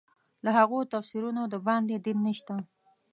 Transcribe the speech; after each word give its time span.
له 0.43 0.49
هغو 0.57 0.79
تفسیرونو 0.93 1.41
د 1.53 1.55
باندې 1.67 1.95
دین 2.05 2.17
نشته. 2.27 2.55